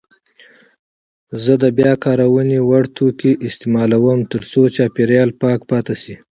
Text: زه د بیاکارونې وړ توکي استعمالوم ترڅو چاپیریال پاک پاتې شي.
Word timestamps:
زه 1.43 1.53
د 1.63 1.65
بیاکارونې 1.77 2.59
وړ 2.69 2.83
توکي 2.97 3.31
استعمالوم 3.47 4.19
ترڅو 4.31 4.61
چاپیریال 4.75 5.29
پاک 5.41 5.59
پاتې 5.71 5.95
شي. 6.01 6.15